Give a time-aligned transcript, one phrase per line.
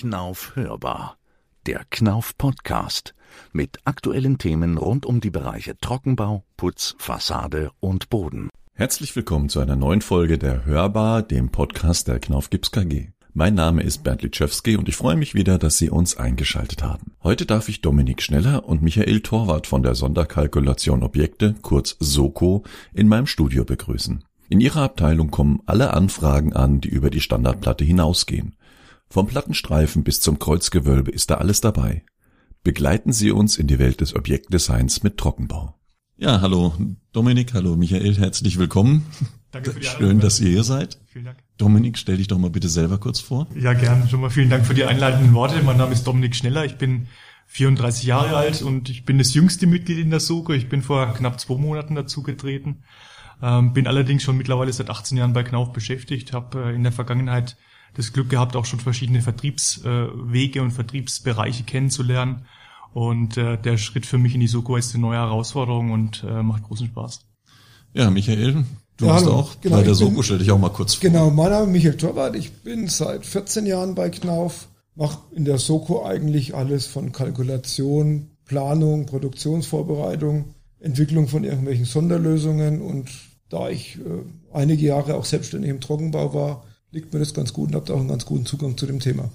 [0.00, 1.18] Knauf hörbar.
[1.66, 3.14] Der Knauf Podcast
[3.52, 8.48] mit aktuellen Themen rund um die Bereiche Trockenbau, Putz, Fassade und Boden.
[8.72, 13.08] Herzlich willkommen zu einer neuen Folge der Hörbar, dem Podcast der Knauf Gips KG.
[13.34, 17.12] Mein Name ist Bernd Litschewski und ich freue mich wieder, dass Sie uns eingeschaltet haben.
[17.22, 22.64] Heute darf ich Dominik Schneller und Michael Torwart von der Sonderkalkulation Objekte, kurz SOKO,
[22.94, 24.24] in meinem Studio begrüßen.
[24.48, 28.56] In ihrer Abteilung kommen alle Anfragen an, die über die Standardplatte hinausgehen.
[29.12, 32.04] Vom Plattenstreifen bis zum Kreuzgewölbe ist da alles dabei.
[32.62, 35.74] Begleiten Sie uns in die Welt des Objektdesigns mit Trockenbau.
[36.16, 36.74] Ja, hallo
[37.12, 39.04] Dominik, hallo Michael, herzlich willkommen.
[39.50, 40.20] Danke für die Schön, Einladung.
[40.20, 41.00] dass ihr hier seid.
[41.06, 41.38] Vielen Dank.
[41.58, 43.48] Dominik, stell dich doch mal bitte selber kurz vor.
[43.56, 44.08] Ja, gern.
[44.08, 45.60] Schon mal vielen Dank für die einleitenden Worte.
[45.64, 46.64] Mein Name ist Dominik Schneller.
[46.64, 47.08] Ich bin
[47.48, 50.54] 34 Jahre alt und ich bin das jüngste Mitglied in der Suche.
[50.54, 52.84] Ich bin vor knapp zwei Monaten dazugetreten.
[53.42, 56.92] Ähm, bin allerdings schon mittlerweile seit 18 Jahren bei Knauf beschäftigt, habe äh, in der
[56.92, 57.56] Vergangenheit
[57.94, 62.46] das Glück gehabt, auch schon verschiedene Vertriebswege und Vertriebsbereiche kennenzulernen.
[62.92, 66.42] Und äh, der Schritt für mich in die Soko ist eine neue Herausforderung und äh,
[66.42, 67.20] macht großen Spaß.
[67.92, 68.64] Ja, Michael,
[68.96, 71.08] du ja, bist auch genau, bei der Soko, stell dich auch mal kurz vor.
[71.08, 75.44] Genau, mein Name ist Michael Torwart, ich bin seit 14 Jahren bei Knauf, mache in
[75.44, 83.08] der Soko eigentlich alles von Kalkulation, Planung, Produktionsvorbereitung, Entwicklung von irgendwelchen Sonderlösungen und
[83.48, 87.68] da ich äh, einige Jahre auch selbstständig im Trockenbau war, liegt mir das ganz gut
[87.68, 89.30] und habe auch einen ganz guten Zugang zu dem Thema.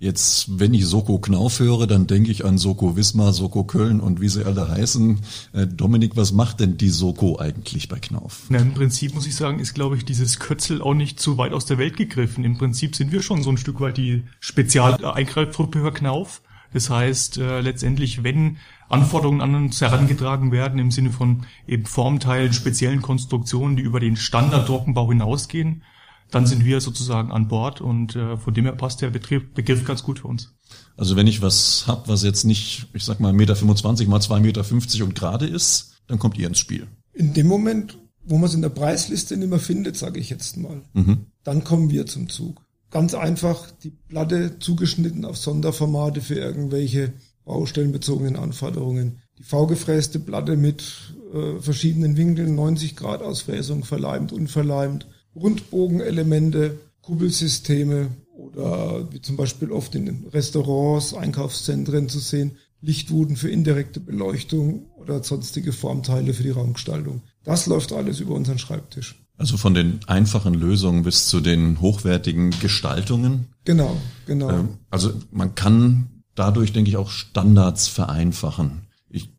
[0.00, 4.20] Jetzt, wenn ich Soko Knauf höre, dann denke ich an Soko Wismar, Soko Köln und
[4.20, 5.18] wie sie alle heißen.
[5.54, 8.44] Äh, Dominik, was macht denn die Soko eigentlich bei Knauf?
[8.48, 11.52] Na, Im Prinzip muss ich sagen, ist, glaube ich, dieses Kürzel auch nicht zu weit
[11.52, 12.44] aus der Welt gegriffen.
[12.44, 16.42] Im Prinzip sind wir schon so ein Stück weit die Spezialeingreiftruppe für Knauf.
[16.72, 18.58] Das heißt, äh, letztendlich, wenn
[18.88, 24.14] Anforderungen an uns herangetragen werden im Sinne von eben Formteilen, speziellen Konstruktionen, die über den
[24.14, 25.82] Standard-Trockenbau hinausgehen,
[26.30, 29.84] dann sind wir sozusagen an Bord und äh, von dem her passt der Begriff, Begriff
[29.84, 30.54] ganz gut für uns.
[30.96, 33.64] Also wenn ich was hab, was jetzt nicht, ich sag mal, 1,25 Meter
[34.08, 36.86] mal 2,50 Meter und gerade ist, dann kommt ihr ins Spiel.
[37.14, 40.56] In dem Moment, wo man es in der Preisliste nicht mehr findet, sage ich jetzt
[40.56, 41.26] mal, mhm.
[41.44, 42.62] dann kommen wir zum Zug.
[42.90, 47.12] Ganz einfach die Platte zugeschnitten auf Sonderformate für irgendwelche
[47.44, 49.20] baustellenbezogenen Anforderungen.
[49.38, 55.06] Die V-gefräste Platte mit äh, verschiedenen Winkeln, 90 Grad Ausfräsung, verleimt, unverleimt,
[55.40, 63.98] Rundbogenelemente, Kuppelsysteme oder wie zum Beispiel oft in Restaurants, Einkaufszentren zu sehen, Lichtwuden für indirekte
[63.98, 67.22] Beleuchtung oder sonstige Formteile für die Raumgestaltung.
[67.44, 69.16] Das läuft alles über unseren Schreibtisch.
[69.36, 73.46] Also von den einfachen Lösungen bis zu den hochwertigen Gestaltungen.
[73.64, 74.50] Genau, genau.
[74.50, 78.87] Ähm, also man kann dadurch, denke ich, auch Standards vereinfachen.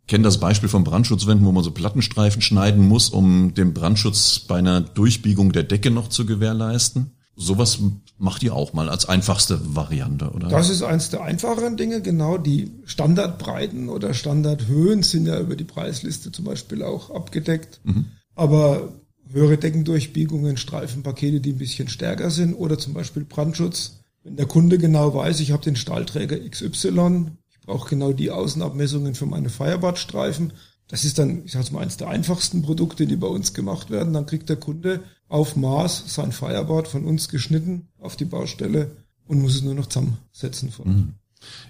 [0.10, 4.58] Kenne das Beispiel von Brandschutzwänden, wo man so Plattenstreifen schneiden muss, um den Brandschutz bei
[4.58, 7.12] einer Durchbiegung der Decke noch zu gewährleisten.
[7.36, 7.78] Sowas
[8.18, 10.48] macht ihr auch mal als einfachste Variante, oder?
[10.48, 12.40] Das ist eins der einfacheren Dinge, genau.
[12.40, 17.80] Die Standardbreiten oder Standardhöhen sind ja über die Preisliste zum Beispiel auch abgedeckt.
[17.84, 18.06] Mhm.
[18.34, 18.90] Aber
[19.32, 24.80] höhere Deckendurchbiegungen, Streifenpakete, die ein bisschen stärker sind oder zum Beispiel Brandschutz, wenn der Kunde
[24.80, 27.28] genau weiß, ich habe den Stahlträger XY,
[27.70, 30.54] brauche genau die Außenabmessungen für meine Firebart-Streifen,
[30.88, 34.12] das ist dann, ich sage mal, eines der einfachsten Produkte, die bei uns gemacht werden.
[34.14, 38.98] Dann kriegt der Kunde auf Maß sein Fireboard von uns geschnitten auf die Baustelle
[39.28, 40.72] und muss es nur noch zusammensetzen.
[40.72, 40.88] Von.
[40.88, 41.14] Mhm.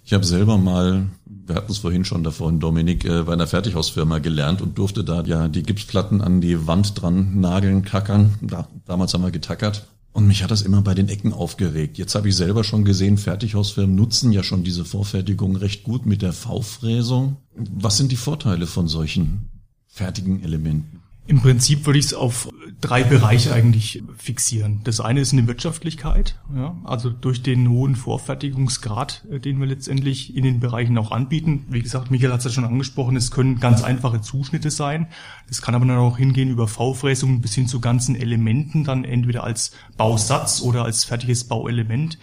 [0.06, 4.20] Ich habe selber mal, wir hatten es vorhin schon davon, Dominik, äh, bei einer Fertighausfirma
[4.20, 8.36] gelernt und durfte da ja die Gipsplatten an die Wand dran nageln, kackern.
[8.42, 9.86] Da, damals haben wir getackert.
[10.12, 11.97] Und mich hat das immer bei den Ecken aufgeregt.
[11.97, 16.22] Jetzt habe ich selber schon gesehen, Fertighausfirmen nutzen ja schon diese Vorfertigung recht gut mit
[16.22, 17.38] der V-Fräsung.
[17.56, 19.50] Was sind die Vorteile von solchen
[19.88, 21.02] fertigen Elementen?
[21.29, 22.50] Im Prinzip würde ich es auf
[22.81, 24.81] drei Bereiche eigentlich fixieren.
[24.84, 30.35] Das eine ist eine Wirtschaftlichkeit, ja, also durch den hohen Vorfertigungsgrad, äh, den wir letztendlich
[30.35, 31.67] in den Bereichen auch anbieten.
[31.69, 35.06] Wie gesagt, Michael hat es ja schon angesprochen, es können ganz einfache Zuschnitte sein.
[35.47, 39.44] Das kann aber dann auch hingehen über V-Fräsungen bis hin zu ganzen Elementen, dann entweder
[39.44, 42.17] als Bausatz oder als fertiges Bauelement.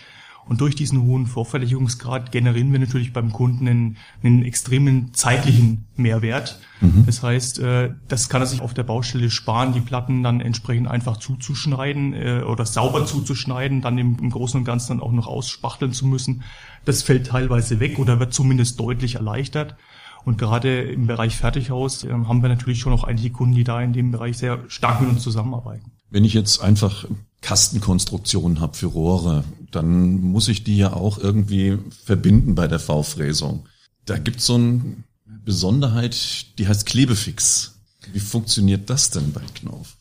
[0.49, 6.61] Und durch diesen hohen Vorfertigungsgrad generieren wir natürlich beim Kunden einen, einen extremen zeitlichen Mehrwert.
[6.81, 7.05] Mhm.
[7.05, 10.87] Das heißt, äh, das kann er sich auf der Baustelle sparen, die Platten dann entsprechend
[10.87, 15.27] einfach zuzuschneiden äh, oder sauber zuzuschneiden, dann im, im Großen und Ganzen dann auch noch
[15.27, 16.45] ausspachteln zu müssen.
[16.85, 19.77] Das fällt teilweise weg oder wird zumindest deutlich erleichtert.
[20.25, 23.81] Und gerade im Bereich Fertighaus äh, haben wir natürlich schon noch einige Kunden, die da
[23.81, 25.91] in dem Bereich sehr stark mit uns zusammenarbeiten.
[26.11, 27.05] Wenn ich jetzt einfach
[27.43, 29.45] Kastenkonstruktionen habe für Rohre,
[29.76, 33.67] dann muss ich die ja auch irgendwie verbinden bei der V-Fräsung.
[34.06, 35.05] Da gibt's so eine
[35.44, 37.78] Besonderheit, die heißt Klebefix.
[38.12, 39.96] Wie funktioniert das denn bei Knauf?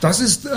[0.00, 0.48] Das ist, äh,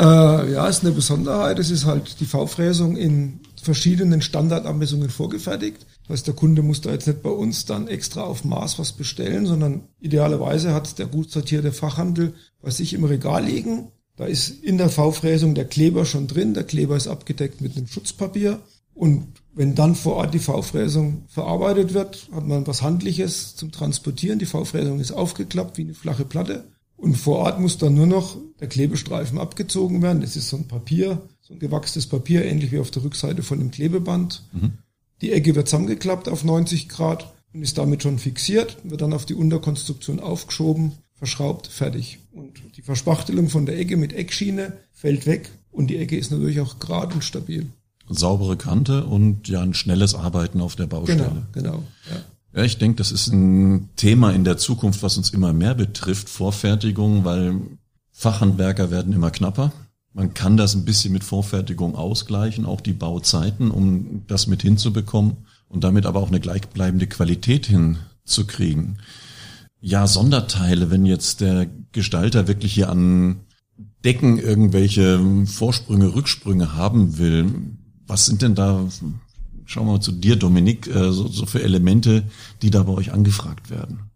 [0.51, 1.59] ja, ist eine Besonderheit.
[1.59, 5.85] Es ist halt die V-Fräsung in verschiedenen Standardabmessungen vorgefertigt.
[6.03, 8.93] Das heißt, der Kunde muss da jetzt nicht bei uns dann extra auf Maß was
[8.93, 13.91] bestellen, sondern idealerweise hat der gut sortierte Fachhandel bei sich im Regal liegen.
[14.15, 16.53] Da ist in der V-Fräsung der Kleber schon drin.
[16.53, 18.59] Der Kleber ist abgedeckt mit einem Schutzpapier.
[18.93, 24.39] Und wenn dann vor Ort die V-Fräsung verarbeitet wird, hat man was Handliches zum Transportieren.
[24.39, 26.65] Die V-Fräsung ist aufgeklappt wie eine flache Platte.
[26.97, 30.21] Und vor Ort muss dann nur noch der Klebestreifen abgezogen werden.
[30.21, 33.57] Das ist so ein Papier, so ein gewachstes Papier, ähnlich wie auf der Rückseite von
[33.57, 34.43] dem Klebeband.
[34.53, 34.73] Mhm.
[35.21, 39.25] Die Ecke wird zusammengeklappt auf 90 Grad und ist damit schon fixiert, wird dann auf
[39.25, 42.17] die Unterkonstruktion aufgeschoben, verschraubt, fertig.
[42.31, 46.59] Und die Verspachtelung von der Ecke mit Eckschiene fällt weg und die Ecke ist natürlich
[46.61, 47.67] auch gerade und stabil.
[48.09, 51.45] Saubere Kante und ja ein schnelles Arbeiten auf der Baustelle.
[51.53, 51.83] Genau, genau.
[52.09, 52.23] Ja.
[52.53, 56.27] Ja, ich denke, das ist ein Thema in der Zukunft, was uns immer mehr betrifft,
[56.27, 57.61] Vorfertigung, weil
[58.11, 59.71] Fachhandwerker werden immer knapper.
[60.13, 65.37] Man kann das ein bisschen mit Vorfertigung ausgleichen, auch die Bauzeiten, um das mit hinzubekommen
[65.69, 68.97] und damit aber auch eine gleichbleibende Qualität hinzukriegen.
[69.81, 73.41] Ja, Sonderteile, wenn jetzt der Gestalter wirklich hier an
[74.05, 77.75] Decken irgendwelche Vorsprünge, Rücksprünge haben will,
[78.07, 78.87] was sind denn da
[79.71, 82.23] Schauen wir mal zu dir, Dominik, äh, so, so für Elemente,
[82.61, 84.11] die da bei euch angefragt werden.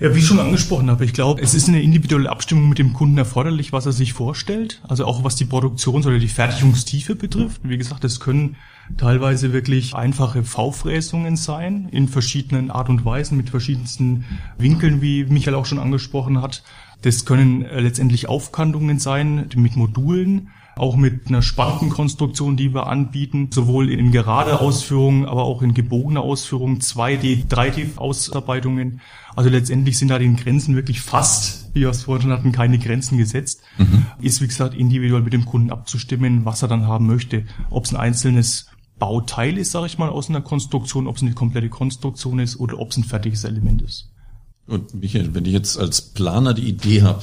[0.00, 2.94] Ja, wie ich schon angesprochen habe, ich glaube, es ist eine individuelle Abstimmung mit dem
[2.94, 4.80] Kunden erforderlich, was er sich vorstellt.
[4.88, 7.60] Also auch was die Produktions- oder die Fertigungstiefe betrifft.
[7.64, 8.56] Wie gesagt, es können
[8.96, 14.24] teilweise wirklich einfache V-Fräsungen sein, in verschiedenen Art und Weisen, mit verschiedensten
[14.56, 16.62] Winkeln, wie Michael auch schon angesprochen hat.
[17.02, 20.48] Das können äh, letztendlich Aufkantungen sein mit Modulen
[20.78, 26.20] auch mit einer Spantenkonstruktion, die wir anbieten, sowohl in gerade Ausführungen, aber auch in gebogene
[26.20, 29.00] Ausführungen, 2D, 3D-Ausarbeitungen.
[29.34, 33.18] Also letztendlich sind da den Grenzen wirklich fast, wie wir es vorhin hatten, keine Grenzen
[33.18, 33.62] gesetzt.
[33.76, 34.06] Mhm.
[34.20, 37.44] Ist, wie gesagt, individuell mit dem Kunden abzustimmen, was er dann haben möchte.
[37.70, 38.68] Ob es ein einzelnes
[38.98, 42.78] Bauteil ist, sage ich mal, aus einer Konstruktion, ob es eine komplette Konstruktion ist oder
[42.78, 44.10] ob es ein fertiges Element ist.
[44.66, 47.22] Und Michael, wenn ich jetzt als Planer die Idee habe,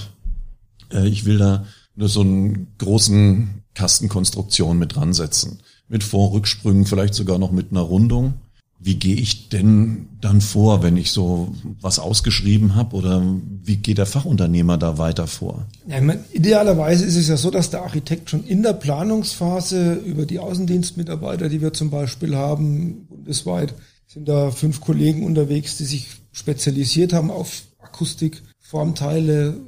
[0.91, 5.59] äh, ich will da nur so einen großen Kastenkonstruktion mit dran setzen.
[5.87, 8.35] Mit Vorrücksprüngen, vielleicht sogar noch mit einer Rundung.
[8.85, 13.23] Wie gehe ich denn dann vor, wenn ich so was ausgeschrieben habe oder
[13.63, 15.65] wie geht der Fachunternehmer da weiter vor?
[15.87, 20.27] Ja, meine, idealerweise ist es ja so, dass der Architekt schon in der Planungsphase über
[20.27, 23.73] die Außendienstmitarbeiter, die wir zum Beispiel haben, bundesweit
[24.05, 29.61] sind da fünf Kollegen unterwegs, die sich spezialisiert haben auf Akustik, Formteile,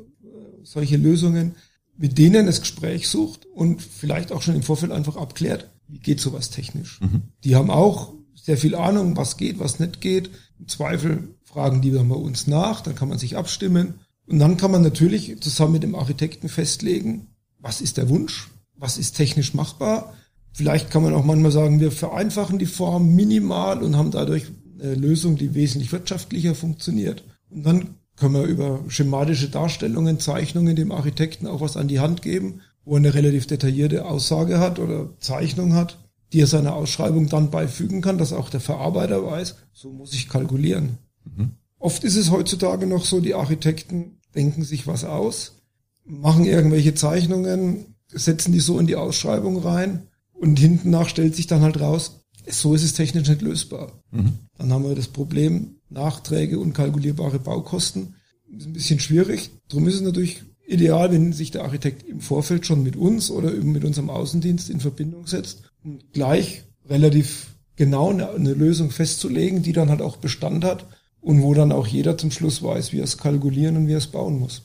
[0.62, 1.56] solche Lösungen,
[1.98, 6.20] mit denen das Gespräch sucht und vielleicht auch schon im Vorfeld einfach abklärt, wie geht
[6.20, 7.02] sowas technisch.
[7.02, 7.24] Mhm.
[7.44, 8.14] Die haben auch
[8.48, 10.30] sehr viel Ahnung, was geht, was nicht geht.
[10.58, 13.96] Im Zweifel fragen die dann bei uns nach, dann kann man sich abstimmen.
[14.26, 17.28] Und dann kann man natürlich zusammen mit dem Architekten festlegen,
[17.60, 18.48] was ist der Wunsch,
[18.78, 20.14] was ist technisch machbar.
[20.54, 24.46] Vielleicht kann man auch manchmal sagen, wir vereinfachen die Form minimal und haben dadurch
[24.82, 27.26] eine Lösung, die wesentlich wirtschaftlicher funktioniert.
[27.50, 32.22] Und dann können wir über schematische Darstellungen, Zeichnungen dem Architekten auch was an die Hand
[32.22, 35.98] geben, wo er eine relativ detaillierte Aussage hat oder Zeichnung hat,
[36.34, 40.30] die er seiner Ausschreibung dann beifügen kann, dass auch der Verarbeiter weiß, so muss ich
[40.30, 40.98] kalkulieren.
[41.24, 41.52] Mhm.
[41.80, 45.62] Oft ist es heutzutage noch so, die Architekten denken sich was aus,
[46.04, 51.48] machen irgendwelche Zeichnungen, setzen die so in die Ausschreibung rein und hinten nach stellt sich
[51.48, 53.92] dann halt raus, so ist es technisch nicht lösbar.
[54.12, 54.34] Mhm.
[54.58, 58.16] Dann haben wir das Problem, Nachträge, unkalkulierbare Baukosten.
[58.50, 59.52] Das ist ein bisschen schwierig.
[59.68, 63.54] Darum ist es natürlich ideal, wenn sich der Architekt im Vorfeld schon mit uns oder
[63.54, 65.67] eben mit unserem Außendienst in Verbindung setzt und
[66.14, 70.86] gleich relativ genau eine, eine Lösung festzulegen, die dann halt auch Bestand hat
[71.22, 74.00] und wo dann auch jeder zum Schluss weiß, wie er es kalkulieren und wie er
[74.00, 74.64] es bauen muss.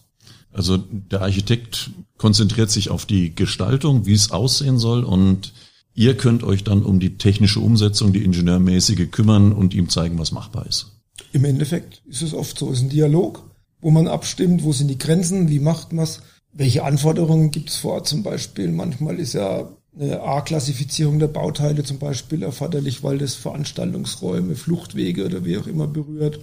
[0.52, 5.52] Also der Architekt konzentriert sich auf die Gestaltung, wie es aussehen soll und
[5.94, 10.32] ihr könnt euch dann um die technische Umsetzung, die ingenieurmäßige kümmern und ihm zeigen, was
[10.32, 10.92] machbar ist.
[11.32, 13.50] Im Endeffekt ist es oft so, es ist ein Dialog,
[13.80, 16.20] wo man abstimmt, wo sind die Grenzen, wie macht man es,
[16.52, 18.70] welche Anforderungen gibt es vor zum Beispiel.
[18.70, 25.44] Manchmal ist ja eine A-Klassifizierung der Bauteile zum Beispiel erforderlich, weil das Veranstaltungsräume, Fluchtwege oder
[25.44, 26.40] wie auch immer berührt.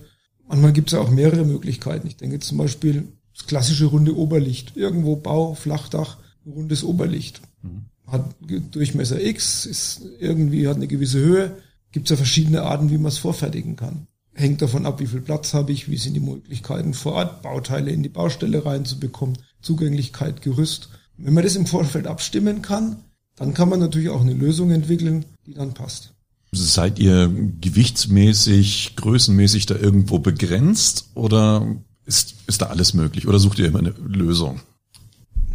[0.47, 2.07] Manchmal gibt es ja auch mehrere Möglichkeiten.
[2.07, 4.77] Ich denke zum Beispiel das klassische runde Oberlicht.
[4.77, 7.41] Irgendwo Bau, Flachdach, rundes Oberlicht.
[7.61, 7.85] Mhm.
[8.07, 8.35] Hat
[8.71, 11.57] Durchmesser X, ist irgendwie hat eine gewisse Höhe.
[11.91, 14.07] Gibt es ja verschiedene Arten, wie man es vorfertigen kann
[14.39, 17.91] hängt davon ab, wie viel Platz habe ich, wie sind die Möglichkeiten vor Ort, Bauteile
[17.91, 20.89] in die Baustelle reinzubekommen, Zugänglichkeit, Gerüst.
[21.17, 23.03] Wenn man das im Vorfeld abstimmen kann,
[23.39, 26.13] dann kann man natürlich auch eine Lösung entwickeln, die dann passt.
[26.51, 27.31] Seid ihr
[27.62, 33.79] gewichtsmäßig, größenmäßig da irgendwo begrenzt oder ist, ist da alles möglich oder sucht ihr immer
[33.79, 34.60] eine Lösung?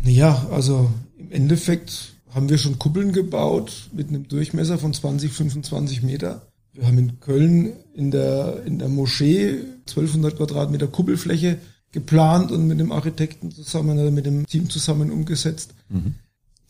[0.03, 6.03] Naja, also im Endeffekt haben wir schon Kuppeln gebaut mit einem Durchmesser von 20, 25
[6.03, 6.47] Meter.
[6.73, 11.59] Wir haben in Köln in der, in der Moschee 1200 Quadratmeter Kuppelfläche
[11.93, 15.75] geplant und mit dem Architekten zusammen oder mit dem Team zusammen umgesetzt.
[15.89, 16.15] Mhm.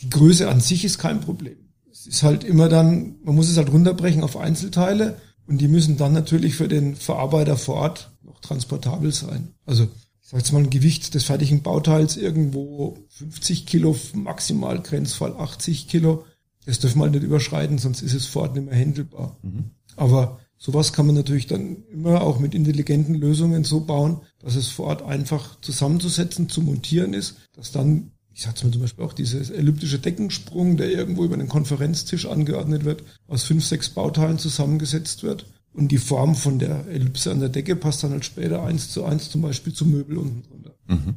[0.01, 1.57] Die Größe an sich ist kein Problem.
[1.91, 5.97] Es ist halt immer dann, man muss es halt runterbrechen auf Einzelteile und die müssen
[5.97, 9.55] dann natürlich für den Verarbeiter vor Ort noch transportabel sein.
[9.65, 15.37] Also ich sage jetzt mal ein Gewicht des fertigen Bauteils irgendwo 50 Kilo, maximal Grenzfall
[15.37, 16.25] 80 Kilo.
[16.65, 19.37] Das dürfen wir halt nicht überschreiten, sonst ist es vor Ort nicht mehr händelbar.
[19.43, 19.71] Mhm.
[19.97, 24.69] Aber sowas kann man natürlich dann immer auch mit intelligenten Lösungen so bauen, dass es
[24.69, 29.13] vor Ort einfach zusammenzusetzen, zu montieren ist, dass dann, ich sag's mal zum Beispiel auch
[29.13, 35.23] dieses elliptische Deckensprung, der irgendwo über einen Konferenztisch angeordnet wird, aus fünf, sechs Bauteilen zusammengesetzt
[35.23, 35.47] wird.
[35.73, 39.05] Und die Form von der Ellipse an der Decke passt dann halt später eins zu
[39.05, 40.75] eins zum Beispiel zum Möbel unten drunter.
[40.89, 41.15] Mhm.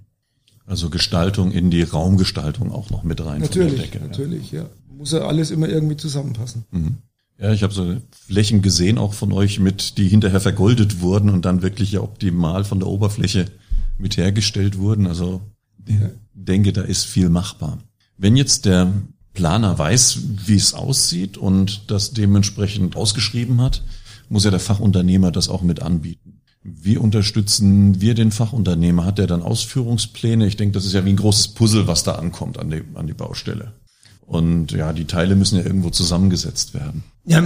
[0.65, 3.41] Also Gestaltung in die Raumgestaltung auch noch mit rein.
[3.41, 4.63] Natürlich, Decke, natürlich, ja.
[4.63, 4.69] ja.
[4.95, 6.65] Muss ja alles immer irgendwie zusammenpassen.
[6.71, 6.97] Mhm.
[7.39, 11.45] Ja, ich habe so Flächen gesehen, auch von euch mit, die hinterher vergoldet wurden und
[11.45, 13.45] dann wirklich ja optimal von der Oberfläche
[13.97, 15.07] mit hergestellt wurden.
[15.07, 15.41] Also
[16.33, 17.79] denke, da ist viel machbar.
[18.17, 18.91] Wenn jetzt der
[19.33, 23.83] Planer weiß, wie es aussieht und das dementsprechend ausgeschrieben hat,
[24.29, 26.41] muss ja der Fachunternehmer das auch mit anbieten.
[26.63, 29.05] Wie unterstützen wir den Fachunternehmer?
[29.05, 30.47] Hat der dann Ausführungspläne?
[30.47, 33.07] Ich denke, das ist ja wie ein großes Puzzle, was da ankommt an die, an
[33.07, 33.73] die Baustelle.
[34.25, 37.03] Und ja, die Teile müssen ja irgendwo zusammengesetzt werden.
[37.25, 37.41] Ja,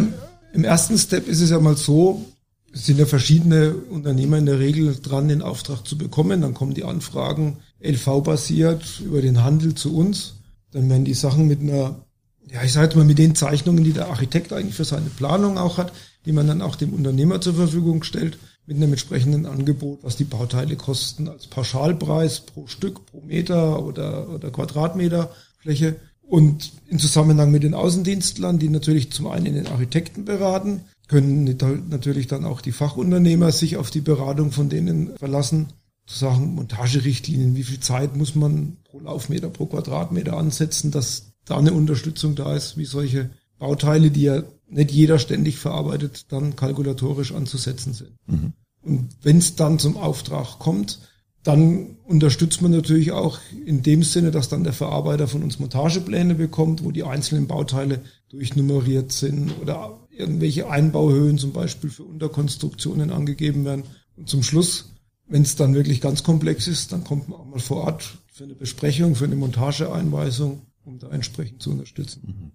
[0.54, 2.26] im ersten Step ist es ja mal so,
[2.74, 6.42] es sind ja verschiedene Unternehmer in der Regel dran, den Auftrag zu bekommen.
[6.42, 10.36] Dann kommen die Anfragen LV-basiert über den Handel zu uns.
[10.72, 12.06] Dann werden die Sachen mit einer,
[12.50, 15.58] ja, ich sage jetzt mal mit den Zeichnungen, die der Architekt eigentlich für seine Planung
[15.58, 15.92] auch hat,
[16.26, 20.24] die man dann auch dem Unternehmer zur Verfügung stellt, mit einem entsprechenden Angebot, was die
[20.24, 25.98] Bauteile kosten als Pauschalpreis pro Stück, pro Meter oder, oder Quadratmeter Fläche.
[26.22, 31.58] Und in Zusammenhang mit den Außendienstlern, die natürlich zum einen den Architekten beraten, können
[31.90, 35.68] natürlich dann auch die Fachunternehmer sich auf die Beratung von denen verlassen.
[36.08, 41.58] Zu sagen, Montagerichtlinien, wie viel Zeit muss man pro Laufmeter, pro Quadratmeter ansetzen, dass da
[41.58, 47.34] eine Unterstützung da ist, wie solche Bauteile, die ja nicht jeder ständig verarbeitet, dann kalkulatorisch
[47.34, 48.12] anzusetzen sind.
[48.28, 48.54] Mhm.
[48.82, 51.00] Und wenn es dann zum Auftrag kommt,
[51.44, 56.36] dann unterstützt man natürlich auch in dem Sinne, dass dann der Verarbeiter von uns Montagepläne
[56.36, 58.00] bekommt, wo die einzelnen Bauteile
[58.30, 63.84] durchnummeriert sind oder irgendwelche Einbauhöhen zum Beispiel für Unterkonstruktionen angegeben werden.
[64.16, 64.90] Und zum Schluss,
[65.28, 68.46] wenn es dann wirklich ganz komplex ist, dann kommt man auch mal vor Ort für
[68.46, 72.22] eine Besprechung, für eine Montageeinweisung, um da entsprechend zu unterstützen.
[72.26, 72.52] Mhm.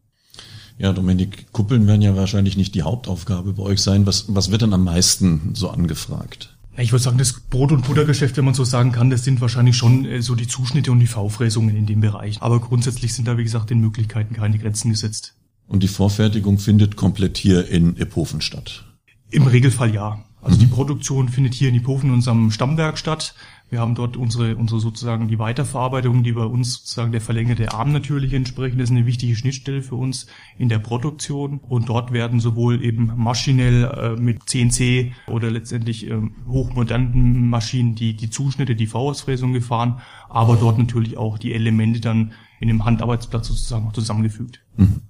[0.78, 4.06] Ja, Dominik, Kuppeln werden ja wahrscheinlich nicht die Hauptaufgabe bei euch sein.
[4.06, 6.56] Was, was wird denn am meisten so angefragt?
[6.78, 9.76] Ich würde sagen, das Brot- und Buttergeschäft, wenn man so sagen kann, das sind wahrscheinlich
[9.76, 12.42] schon äh, so die Zuschnitte und die V-Fräsungen in dem Bereich.
[12.42, 15.34] Aber grundsätzlich sind da, wie gesagt, den Möglichkeiten keine Grenzen gesetzt.
[15.68, 18.84] Und die Vorfertigung findet komplett hier in Epofen statt?
[19.30, 20.24] Im Regelfall ja.
[20.40, 20.60] Also mhm.
[20.60, 23.34] die Produktion findet hier in Epofen in unserem Stammwerk statt.
[23.68, 27.90] Wir haben dort unsere, unsere sozusagen die Weiterverarbeitung, die bei uns sozusagen der verlängerte Arm
[27.90, 28.78] natürlich entsprechen.
[28.78, 31.58] Das ist eine wichtige Schnittstelle für uns in der Produktion.
[31.58, 38.14] Und dort werden sowohl eben maschinell äh, mit CNC oder letztendlich äh, hochmodernen Maschinen die,
[38.14, 43.48] die Zuschnitte, die V-Ausfräsung gefahren, aber dort natürlich auch die Elemente dann in dem Handarbeitsplatz
[43.48, 44.60] sozusagen auch zusammengefügt.
[44.76, 45.02] Mhm.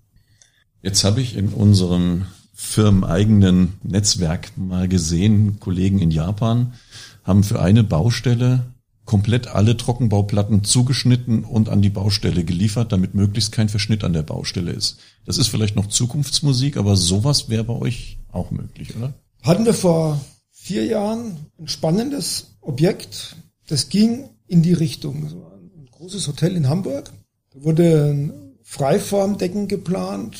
[0.87, 6.75] Jetzt habe ich in unserem firmeneigenen Netzwerk mal gesehen, Kollegen in Japan,
[7.25, 8.67] haben für eine Baustelle
[9.05, 14.23] komplett alle Trockenbauplatten zugeschnitten und an die Baustelle geliefert, damit möglichst kein Verschnitt an der
[14.23, 14.99] Baustelle ist.
[15.25, 19.13] Das ist vielleicht noch Zukunftsmusik, aber sowas wäre bei euch auch möglich, oder?
[19.43, 20.21] Hatten wir vor
[20.53, 23.35] vier Jahren ein spannendes Objekt,
[23.67, 25.25] das ging in die Richtung.
[25.25, 27.11] ein großes Hotel in Hamburg.
[27.53, 30.37] Da wurde ein Freiformdecken geplant,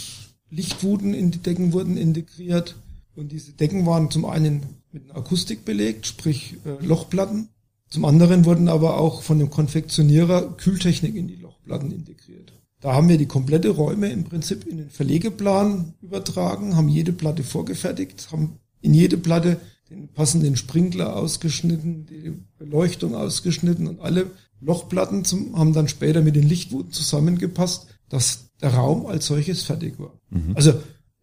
[0.51, 2.77] Lichtwuten in die Decken wurden integriert
[3.15, 4.63] und diese Decken waren zum einen
[4.93, 7.49] mit einer Akustik belegt, sprich äh, Lochplatten.
[7.89, 12.53] Zum anderen wurden aber auch von dem Konfektionierer Kühltechnik in die Lochplatten integriert.
[12.81, 17.43] Da haben wir die komplette Räume im Prinzip in den Verlegeplan übertragen, haben jede Platte
[17.43, 19.61] vorgefertigt, haben in jede Platte
[19.91, 26.37] den passenden Sprinkler ausgeschnitten, die Beleuchtung ausgeschnitten und alle Lochplatten zum, haben dann später mit
[26.37, 30.13] den Lichtwuten zusammengepasst, dass der Raum als solches fertig war.
[30.31, 30.53] Mhm.
[30.55, 30.75] Also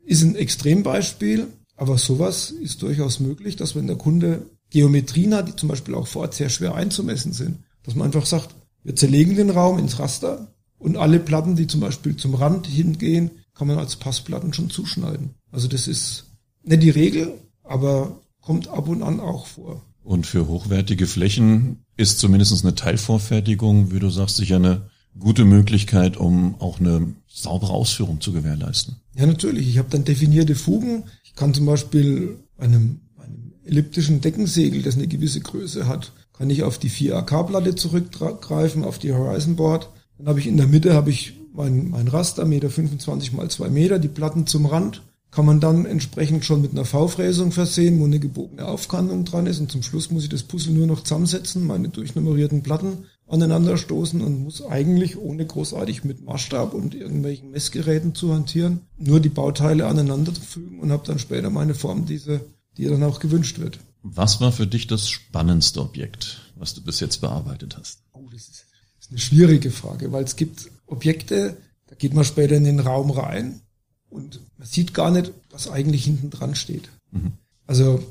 [0.06, 5.56] ist ein Extrembeispiel, aber sowas ist durchaus möglich, dass wenn der Kunde Geometrien hat, die
[5.56, 9.36] zum Beispiel auch vor Ort sehr schwer einzumessen sind, dass man einfach sagt, wir zerlegen
[9.36, 13.78] den Raum ins Raster und alle Platten, die zum Beispiel zum Rand hingehen, kann man
[13.78, 15.32] als Passplatten schon zuschneiden.
[15.52, 16.26] Also das ist
[16.64, 19.82] nicht die Regel, aber kommt ab und an auch vor.
[20.04, 24.90] Und für hochwertige Flächen ist zumindest eine Teilvorfertigung, wie du sagst, sicher eine,
[25.20, 28.98] gute Möglichkeit, um auch eine saubere Ausführung zu gewährleisten.
[29.16, 29.68] Ja, natürlich.
[29.68, 31.04] Ich habe dann definierte Fugen.
[31.24, 36.64] Ich kann zum Beispiel einem, einem elliptischen Deckensegel, das eine gewisse Größe hat, kann ich
[36.64, 39.90] auf die 4AK-Platte zurückgreifen, auf die Horizon Board.
[40.18, 43.70] Dann habe ich in der Mitte habe ich mein, mein Raster, Meter 25 mal 2
[43.70, 45.04] Meter, die Platten zum Rand.
[45.30, 49.60] Kann man dann entsprechend schon mit einer V-Fräsung versehen, wo eine gebogene Aufkandung dran ist.
[49.60, 54.22] Und zum Schluss muss ich das Puzzle nur noch zusammensetzen, meine durchnummerierten Platten aneinander stoßen
[54.22, 59.88] und muss eigentlich ohne großartig mit Maßstab und irgendwelchen Messgeräten zu hantieren, nur die Bauteile
[59.88, 62.42] aneinander fügen und habe dann später meine Form, diese,
[62.78, 63.80] die dann auch gewünscht wird.
[64.04, 68.04] Was war für dich das spannendste Objekt, was du bis jetzt bearbeitet hast?
[68.12, 68.66] Oh, das ist,
[68.98, 72.82] das ist eine schwierige Frage, weil es gibt Objekte, da geht man später in den
[72.82, 73.62] Raum rein
[74.10, 76.90] und man sieht gar nicht, was eigentlich hinten dran steht.
[77.12, 77.34] Mhm.
[77.66, 78.04] Also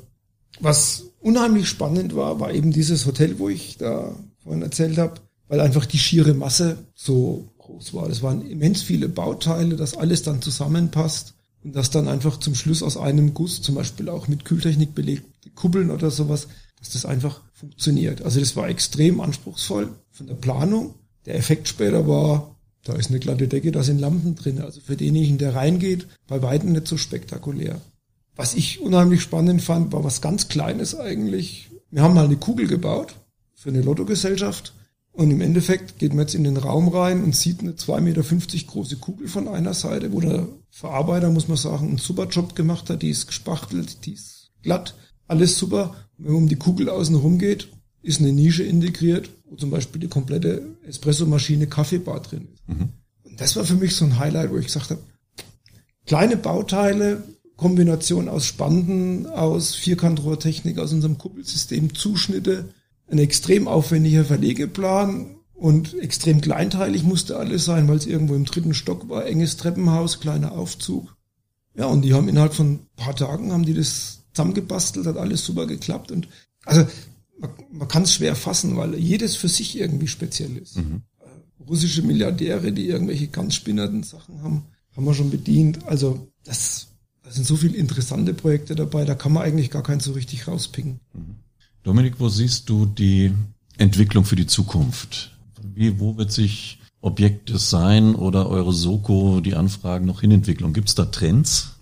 [0.59, 5.59] was unheimlich spannend war, war eben dieses Hotel, wo ich da vorhin erzählt habe, weil
[5.59, 8.09] einfach die schiere Masse so groß war.
[8.09, 11.33] Das waren immens viele Bauteile, dass alles dann zusammenpasst
[11.63, 15.49] und dass dann einfach zum Schluss aus einem Guss, zum Beispiel auch mit Kühltechnik belegte
[15.55, 16.47] Kuppeln oder sowas,
[16.79, 18.21] dass das einfach funktioniert.
[18.23, 20.95] Also das war extrem anspruchsvoll von der Planung.
[21.25, 24.61] Der Effekt später war, da ist eine glatte Decke, da sind Lampen drin.
[24.61, 27.79] Also für denjenigen, der reingeht, bei weitem nicht so spektakulär.
[28.35, 31.69] Was ich unheimlich spannend fand, war was ganz Kleines eigentlich.
[31.91, 33.15] Wir haben mal eine Kugel gebaut
[33.55, 34.73] für eine Lottogesellschaft.
[35.11, 38.23] Und im Endeffekt geht man jetzt in den Raum rein und sieht eine 2,50 Meter
[38.67, 42.89] große Kugel von einer Seite, wo der Verarbeiter, muss man sagen, einen super Job gemacht
[42.89, 43.03] hat.
[43.03, 44.95] Die ist gespachtelt, die ist glatt,
[45.27, 45.95] alles super.
[46.17, 47.69] Und wenn man um die Kugel außen rum geht,
[48.01, 52.67] ist eine Nische integriert, wo zum Beispiel die komplette Espressomaschine Kaffeebar drin ist.
[52.67, 52.89] Mhm.
[53.23, 55.01] Und das war für mich so ein Highlight, wo ich gesagt habe,
[56.05, 57.23] kleine Bauteile,
[57.55, 62.73] Kombination aus Spanden, aus Vierkantrohrtechnik, aus unserem Kuppelsystem, Zuschnitte,
[63.09, 68.73] ein extrem aufwendiger Verlegeplan und extrem kleinteilig musste alles sein, weil es irgendwo im dritten
[68.73, 71.15] Stock war, enges Treppenhaus, kleiner Aufzug.
[71.75, 75.45] Ja, und die haben innerhalb von ein paar Tagen haben die das zusammengebastelt, hat alles
[75.45, 76.27] super geklappt und
[76.65, 76.85] also
[77.39, 80.77] man, man kann es schwer fassen, weil jedes für sich irgendwie speziell ist.
[80.77, 81.01] Mhm.
[81.19, 84.63] Äh, russische Milliardäre, die irgendwelche ganz spinnerten Sachen haben,
[84.95, 85.85] haben wir schon bedient.
[85.87, 86.87] Also das,
[87.23, 90.47] das sind so viele interessante Projekte dabei, da kann man eigentlich gar keinen so richtig
[90.47, 90.99] rauspicken.
[91.13, 91.35] Mhm.
[91.83, 93.33] Dominik, wo siehst du die
[93.77, 95.31] Entwicklung für die Zukunft?
[95.61, 100.71] Wie, wo wird sich Objektdesign oder eure Soko die Anfragen noch hinentwickeln?
[100.71, 101.73] Gibt es da Trends?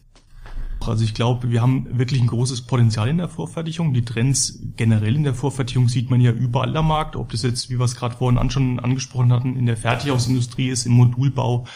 [0.80, 3.94] Also ich glaube, wir haben wirklich ein großes Potenzial in der Vorfertigung.
[3.94, 7.70] Die Trends generell in der Vorfertigung sieht man ja überall am Markt, ob das jetzt,
[7.70, 11.68] wie wir es gerade vorhin an schon angesprochen hatten, in der Fertighausindustrie ist, im Modulbau,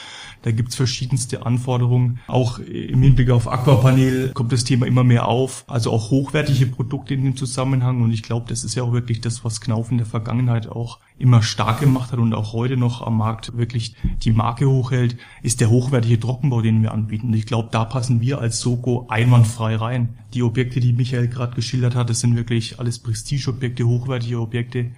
[0.46, 2.20] da gibt's verschiedenste Anforderungen.
[2.28, 5.64] Auch im Hinblick auf Aquapanel kommt das Thema immer mehr auf.
[5.66, 8.04] Also auch hochwertige Produkte in dem Zusammenhang.
[8.04, 11.00] Und ich glaube, das ist ja auch wirklich das, was Knauf in der Vergangenheit auch
[11.18, 15.62] immer stark gemacht hat und auch heute noch am Markt wirklich die Marke hochhält, ist
[15.62, 17.30] der hochwertige Trockenbau, den wir anbieten.
[17.30, 20.10] Und ich glaube, da passen wir als Soko einwandfrei rein.
[20.36, 24.92] Die Objekte, die Michael gerade geschildert hat, das sind wirklich alles Prestigeobjekte, hochwertige Objekte,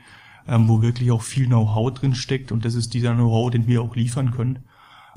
[0.45, 2.51] ähm, wo wirklich auch viel Know-how drin steckt.
[2.51, 4.59] Und das ist dieser Know-how, den wir auch liefern können.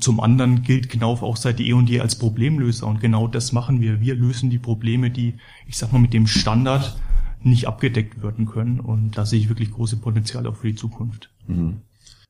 [0.01, 3.79] Zum anderen gilt Knauf auch seit eh und je als Problemlöser und genau das machen
[3.81, 4.01] wir.
[4.01, 5.35] Wir lösen die Probleme, die,
[5.67, 6.97] ich sag mal, mit dem Standard
[7.43, 11.29] nicht abgedeckt werden können und da sehe ich wirklich große Potenziale auch für die Zukunft.
[11.47, 11.77] Mhm.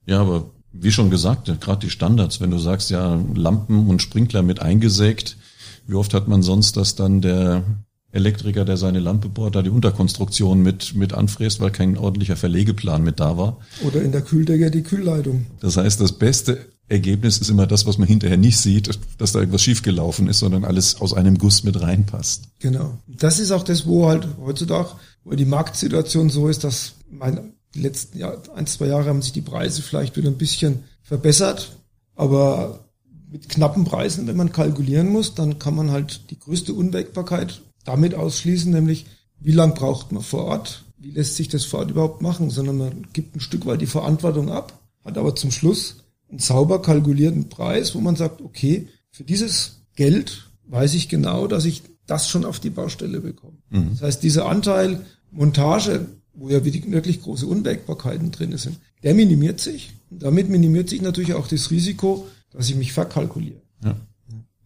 [0.05, 4.41] Ja, aber wie schon gesagt, gerade die Standards, wenn du sagst, ja, Lampen und Sprinkler
[4.41, 5.37] mit eingesägt,
[5.87, 7.63] wie oft hat man sonst, dass dann der
[8.13, 13.03] Elektriker, der seine Lampe bohrt, da die Unterkonstruktion mit, mit anfräst, weil kein ordentlicher Verlegeplan
[13.03, 13.57] mit da war.
[13.85, 15.45] Oder in der Kühldecke die Kühlleitung.
[15.61, 19.39] Das heißt, das beste Ergebnis ist immer das, was man hinterher nicht sieht, dass da
[19.39, 22.43] irgendwas schiefgelaufen ist, sondern alles aus einem Guss mit reinpasst.
[22.59, 22.97] Genau.
[23.07, 24.89] Das ist auch das, wo halt heutzutage,
[25.23, 29.31] wo die Marktsituation so ist, dass mein, die letzten Jahr, ein, zwei Jahre haben sich
[29.31, 31.77] die Preise vielleicht wieder ein bisschen verbessert,
[32.15, 32.85] aber
[33.31, 38.13] mit knappen Preisen, wenn man kalkulieren muss, dann kann man halt die größte Unwägbarkeit damit
[38.13, 39.05] ausschließen, nämlich
[39.39, 42.77] wie lang braucht man vor Ort, wie lässt sich das vor Ort überhaupt machen, sondern
[42.77, 46.00] man gibt ein Stück weit die Verantwortung ab, hat aber zum Schluss
[46.31, 51.65] einen sauber kalkulierten Preis, wo man sagt, okay, für dieses Geld weiß ich genau, dass
[51.65, 53.57] ich das schon auf die Baustelle bekomme.
[53.69, 53.91] Mhm.
[53.91, 59.93] Das heißt, dieser Anteil Montage, wo ja wirklich große Unwägbarkeiten drin sind, der minimiert sich.
[60.09, 63.61] Und damit minimiert sich natürlich auch das Risiko, dass ich mich verkalkuliere.
[63.83, 63.95] Ja.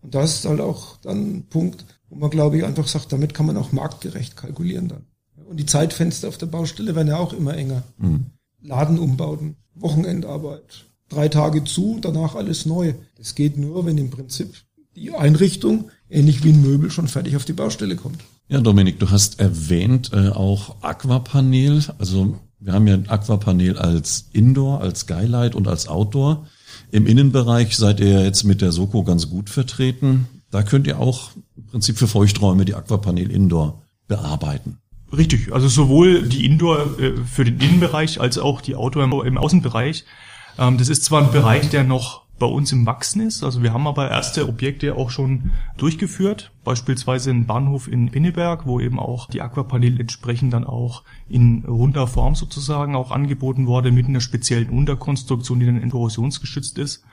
[0.02, 3.34] Und das ist halt auch dann ein Punkt, wo man, glaube ich, einfach sagt, damit
[3.34, 5.06] kann man auch marktgerecht kalkulieren dann.
[5.48, 7.84] Und die Zeitfenster auf der Baustelle werden ja auch immer enger.
[7.98, 8.26] Mhm.
[8.62, 12.94] Ladenumbauten, Wochenendarbeit, drei Tage zu, danach alles neu.
[13.18, 14.54] Das geht nur, wenn im Prinzip
[14.96, 18.22] die Einrichtung, ähnlich wie ein Möbel, schon fertig auf die Baustelle kommt.
[18.48, 21.84] Ja, Dominik, du hast erwähnt äh, auch Aquapanel.
[21.98, 26.48] Also Wir haben ja ein Aquapanel als Indoor, als Skylight und als Outdoor.
[26.92, 30.28] Im Innenbereich seid ihr jetzt mit der Soko ganz gut vertreten.
[30.52, 34.78] Da könnt ihr auch im Prinzip für Feuchträume die Aquapanel Indoor bearbeiten.
[35.16, 40.06] Richtig, also sowohl die Indoor äh, für den Innenbereich als auch die Outdoor im Außenbereich.
[40.58, 43.44] Ähm, das ist zwar ein Bereich, der noch bei uns im Wachsen ist.
[43.44, 48.80] Also wir haben aber erste Objekte auch schon durchgeführt, beispielsweise einen Bahnhof in Pinneberg, wo
[48.80, 54.08] eben auch die Aquapanel entsprechend dann auch in runder Form sozusagen auch angeboten wurde mit
[54.08, 57.06] einer speziellen Unterkonstruktion, die dann korrosionsgeschützt ist.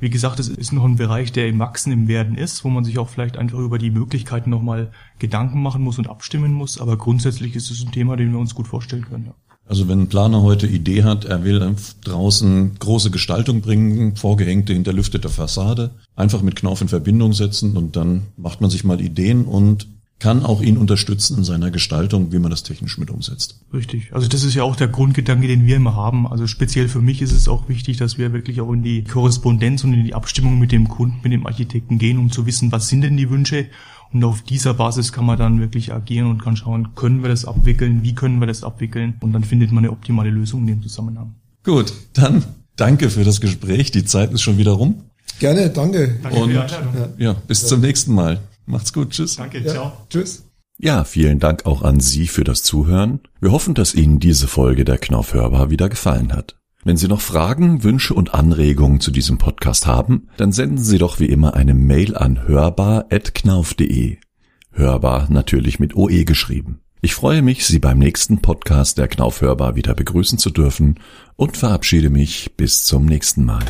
[0.00, 2.84] Wie gesagt, es ist noch ein Bereich, der im Wachsen, im Werden ist, wo man
[2.84, 6.80] sich auch vielleicht einfach über die Möglichkeiten nochmal Gedanken machen muss und abstimmen muss.
[6.80, 9.26] Aber grundsätzlich ist es ein Thema, den wir uns gut vorstellen können.
[9.26, 9.47] Ja.
[9.68, 15.28] Also wenn ein Planer heute Idee hat, er will draußen große Gestaltung bringen, vorgehängte, hinterlüftete
[15.28, 19.86] Fassade, einfach mit Knauf in Verbindung setzen und dann macht man sich mal Ideen und
[20.18, 23.60] kann auch ihn unterstützen in seiner Gestaltung, wie man das technisch mit umsetzt.
[23.72, 24.12] Richtig.
[24.12, 26.26] Also das ist ja auch der Grundgedanke, den wir immer haben.
[26.26, 29.84] Also speziell für mich ist es auch wichtig, dass wir wirklich auch in die Korrespondenz
[29.84, 32.88] und in die Abstimmung mit dem Kunden, mit dem Architekten gehen, um zu wissen, was
[32.88, 33.66] sind denn die Wünsche
[34.12, 37.44] und auf dieser Basis kann man dann wirklich agieren und kann schauen, können wir das
[37.44, 40.82] abwickeln, wie können wir das abwickeln und dann findet man eine optimale Lösung in dem
[40.82, 41.34] Zusammenhang.
[41.64, 42.44] Gut, dann
[42.76, 43.90] danke für das Gespräch.
[43.90, 45.02] Die Zeit ist schon wieder rum.
[45.38, 46.18] Gerne, danke.
[46.22, 46.94] Danke und, für die Einladung.
[47.18, 47.68] Ja, bis ja.
[47.68, 48.40] zum nächsten Mal.
[48.66, 49.10] Macht's gut.
[49.10, 49.36] Tschüss.
[49.36, 49.92] Danke, ja, ciao.
[50.10, 50.44] Tschüss.
[50.80, 53.20] Ja, vielen Dank auch an Sie für das Zuhören.
[53.40, 56.57] Wir hoffen, dass Ihnen diese Folge der Knauf Hörbar wieder gefallen hat.
[56.84, 61.18] Wenn Sie noch Fragen, Wünsche und Anregungen zu diesem Podcast haben, dann senden Sie doch
[61.18, 64.18] wie immer eine Mail an hörbar.knauf.de.
[64.72, 66.80] Hörbar natürlich mit OE geschrieben.
[67.00, 71.00] Ich freue mich, Sie beim nächsten Podcast der Knauf Hörbar wieder begrüßen zu dürfen
[71.36, 73.64] und verabschiede mich bis zum nächsten Mal.